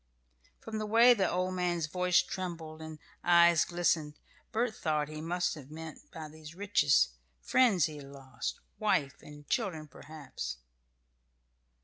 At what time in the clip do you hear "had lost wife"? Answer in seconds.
7.97-9.21